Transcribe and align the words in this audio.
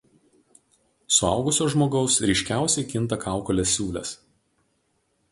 Suaugusio 1.17 1.67
žmogaus 1.73 2.15
ryškiausiai 2.31 2.85
kinta 2.93 3.19
kaukolės 3.25 3.75
siūlės. 3.77 4.15